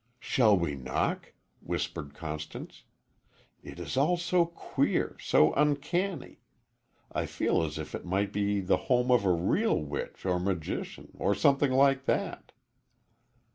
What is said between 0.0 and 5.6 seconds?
"Shall we knock?" whispered Constance. "It is all so queer so